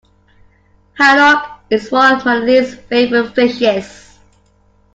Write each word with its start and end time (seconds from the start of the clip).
Haddock 0.97 1.59
is 1.69 1.91
one 1.91 2.15
of 2.15 2.25
my 2.25 2.37
least 2.39 2.75
favourite 2.89 3.35
fishes 3.35 4.17